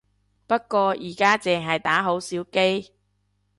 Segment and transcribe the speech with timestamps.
[0.47, 2.91] 不過而家淨係打好少機